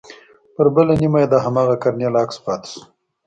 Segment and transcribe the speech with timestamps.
[0.55, 2.81] پر بله نيمه يې د هماغه کرنيل عکس پاته سو.